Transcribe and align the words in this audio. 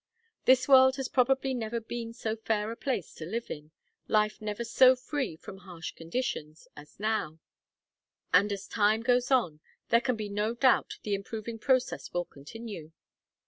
This 0.45 0.67
world 0.67 0.95
has 0.95 1.07
probably 1.07 1.53
never 1.53 1.79
been 1.79 2.11
so 2.11 2.35
fair 2.35 2.71
a 2.71 2.75
place 2.75 3.13
to 3.13 3.23
live 3.27 3.51
in, 3.51 3.69
life 4.07 4.41
never 4.41 4.63
so 4.63 4.95
free 4.95 5.35
from 5.35 5.59
harsh 5.59 5.91
conditions, 5.91 6.67
as 6.75 6.99
now; 6.99 7.37
and 8.33 8.51
as 8.51 8.67
time 8.67 9.01
goes 9.01 9.29
on, 9.29 9.59
there 9.89 10.01
can 10.01 10.15
be 10.15 10.27
no 10.27 10.55
doubt 10.55 10.97
the 11.03 11.13
improving 11.13 11.59
process 11.59 12.11
will 12.13 12.25
continue. 12.25 12.93